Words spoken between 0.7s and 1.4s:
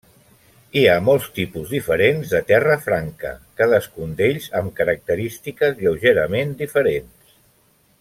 Hi ha molts